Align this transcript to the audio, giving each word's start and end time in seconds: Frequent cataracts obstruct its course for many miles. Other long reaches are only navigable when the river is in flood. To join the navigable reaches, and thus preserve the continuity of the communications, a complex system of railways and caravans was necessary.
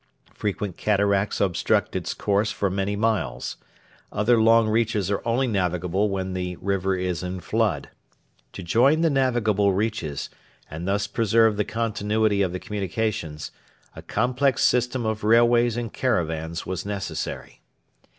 Frequent 0.33 0.77
cataracts 0.77 1.39
obstruct 1.39 1.95
its 1.95 2.15
course 2.15 2.51
for 2.51 2.71
many 2.71 2.95
miles. 2.95 3.57
Other 4.11 4.41
long 4.41 4.67
reaches 4.67 5.11
are 5.11 5.21
only 5.27 5.45
navigable 5.45 6.09
when 6.09 6.33
the 6.33 6.55
river 6.55 6.95
is 6.97 7.21
in 7.21 7.39
flood. 7.39 7.87
To 8.53 8.63
join 8.63 9.01
the 9.01 9.11
navigable 9.11 9.73
reaches, 9.73 10.31
and 10.71 10.87
thus 10.87 11.05
preserve 11.05 11.55
the 11.55 11.65
continuity 11.65 12.41
of 12.41 12.51
the 12.51 12.59
communications, 12.59 13.51
a 13.95 14.01
complex 14.01 14.63
system 14.63 15.05
of 15.05 15.23
railways 15.23 15.77
and 15.77 15.93
caravans 15.93 16.65
was 16.65 16.83
necessary. 16.83 17.61